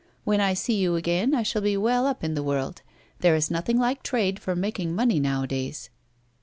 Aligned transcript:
When 0.23 0.41
I 0.41 0.55
see 0.55 0.77
you 0.77 0.95
again, 0.95 1.35
I 1.35 1.43
shall 1.43 1.61
be 1.61 1.77
well 1.77 2.07
up 2.07 2.23
in 2.23 2.33
the 2.33 2.41
world; 2.41 2.81
there 3.19 3.35
is 3.35 3.51
nothing 3.51 3.77
like 3.77 4.01
trade 4.01 4.39
for 4.39 4.55
making 4.55 4.95
money, 4.95 5.19
nowadays." 5.19 5.91